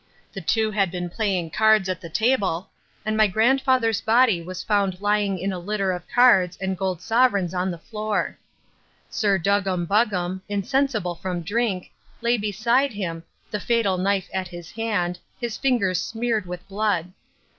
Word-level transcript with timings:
The 0.33 0.41
two 0.41 0.71
had 0.71 0.89
been 0.89 1.11
playing 1.11 1.51
cards 1.51 1.87
at 1.87 2.01
the 2.01 2.09
table 2.09 2.71
and 3.05 3.15
my 3.15 3.27
grandfather's 3.27 4.01
body 4.01 4.41
was 4.41 4.63
found 4.63 4.99
lying 4.99 5.37
in 5.37 5.53
a 5.53 5.59
litter 5.59 5.91
of 5.91 6.07
cards 6.07 6.57
and 6.59 6.75
gold 6.75 7.03
sovereigns 7.03 7.53
on 7.53 7.69
the 7.69 7.77
floor. 7.77 8.35
Sir 9.11 9.37
Duggam 9.37 9.85
Buggam, 9.85 10.41
insensible 10.49 11.13
from 11.13 11.41
drink, 11.43 11.91
lay 12.19 12.35
beside 12.35 12.93
him, 12.93 13.23
the 13.51 13.59
fatal 13.59 13.99
knife 13.99 14.27
at 14.33 14.47
his 14.47 14.71
hand, 14.71 15.19
his 15.39 15.55
fingers 15.55 16.01
smeared 16.01 16.47
with 16.47 16.67
blood. 16.67 17.11